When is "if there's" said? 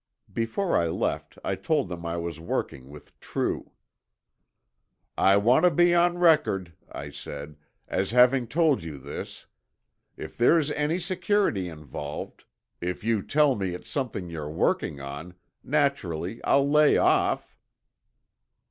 10.17-10.71